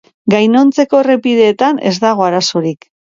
Gainontzeko 0.33 1.01
errepideetan 1.05 1.83
ez 1.91 1.93
dago 2.07 2.27
arazorik. 2.29 2.89